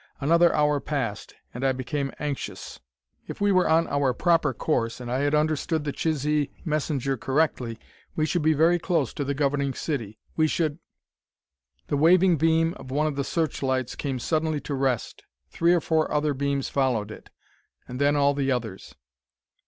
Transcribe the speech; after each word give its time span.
Another 0.19 0.51
hour 0.55 0.79
passed, 0.79 1.35
and 1.53 1.63
I 1.63 1.73
became 1.73 2.11
anxious. 2.17 2.79
If 3.27 3.39
we 3.39 3.51
were 3.51 3.69
on 3.69 3.87
our 3.87 4.15
proper 4.15 4.51
course, 4.51 4.99
and 4.99 5.11
I 5.11 5.19
had 5.19 5.35
understood 5.35 5.83
the 5.83 5.91
Chisee 5.93 6.49
messenger 6.65 7.17
correctly, 7.17 7.77
we 8.15 8.25
should 8.25 8.41
be 8.41 8.53
very 8.55 8.79
close 8.79 9.13
to 9.13 9.23
the 9.23 9.35
governing 9.35 9.75
city. 9.75 10.17
We 10.35 10.47
should 10.47 10.79
The 11.85 11.97
waving 11.97 12.37
beam 12.37 12.73
of 12.77 12.89
one 12.89 13.05
of 13.05 13.15
the 13.15 13.23
searchlights 13.23 13.93
came 13.93 14.17
suddenly 14.17 14.59
to 14.61 14.73
rest. 14.73 15.21
Three 15.51 15.71
or 15.75 15.81
four 15.81 16.11
other 16.11 16.33
beams 16.33 16.67
followed 16.67 17.11
it 17.11 17.29
and 17.87 18.01
then 18.01 18.15
all 18.15 18.33
the 18.33 18.51
others. 18.51 18.95